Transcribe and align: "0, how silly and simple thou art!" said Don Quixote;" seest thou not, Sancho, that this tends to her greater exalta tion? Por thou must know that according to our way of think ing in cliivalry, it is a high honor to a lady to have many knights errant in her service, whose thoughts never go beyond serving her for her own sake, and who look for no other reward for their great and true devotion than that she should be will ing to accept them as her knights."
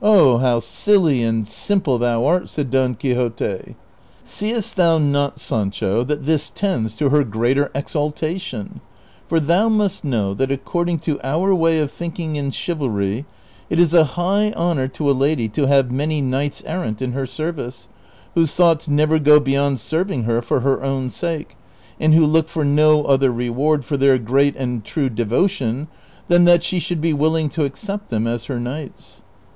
"0, 0.03 0.39
how 0.39 0.57
silly 0.57 1.21
and 1.21 1.47
simple 1.47 1.99
thou 1.99 2.25
art!" 2.25 2.49
said 2.49 2.71
Don 2.71 2.95
Quixote;" 2.95 3.75
seest 4.23 4.75
thou 4.75 4.97
not, 4.97 5.39
Sancho, 5.39 6.03
that 6.03 6.23
this 6.23 6.49
tends 6.49 6.95
to 6.95 7.09
her 7.09 7.23
greater 7.23 7.69
exalta 7.75 8.41
tion? 8.41 8.81
Por 9.29 9.39
thou 9.39 9.69
must 9.69 10.03
know 10.03 10.33
that 10.33 10.49
according 10.49 10.97
to 10.97 11.21
our 11.23 11.53
way 11.53 11.77
of 11.77 11.91
think 11.91 12.19
ing 12.19 12.35
in 12.35 12.49
cliivalry, 12.49 13.25
it 13.69 13.77
is 13.77 13.93
a 13.93 14.03
high 14.17 14.49
honor 14.53 14.87
to 14.87 15.07
a 15.07 15.13
lady 15.13 15.47
to 15.49 15.67
have 15.67 15.91
many 15.91 16.19
knights 16.19 16.63
errant 16.65 16.99
in 16.99 17.11
her 17.11 17.27
service, 17.27 17.87
whose 18.33 18.55
thoughts 18.55 18.87
never 18.87 19.19
go 19.19 19.39
beyond 19.39 19.79
serving 19.79 20.23
her 20.23 20.41
for 20.41 20.61
her 20.61 20.81
own 20.81 21.11
sake, 21.11 21.55
and 21.99 22.15
who 22.15 22.25
look 22.25 22.49
for 22.49 22.65
no 22.65 23.03
other 23.03 23.31
reward 23.31 23.85
for 23.85 23.97
their 23.97 24.17
great 24.17 24.55
and 24.55 24.83
true 24.83 25.11
devotion 25.11 25.87
than 26.27 26.45
that 26.45 26.63
she 26.63 26.79
should 26.79 27.01
be 27.01 27.13
will 27.13 27.35
ing 27.35 27.49
to 27.49 27.65
accept 27.65 28.09
them 28.09 28.25
as 28.25 28.45
her 28.45 28.59
knights." 28.59 29.21